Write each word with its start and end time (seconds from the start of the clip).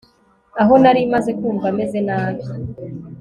Aho 0.61 0.73
nari 0.83 1.01
maze 1.13 1.31
kumva 1.39 1.67
meze 1.77 1.99
nabi 2.07 2.43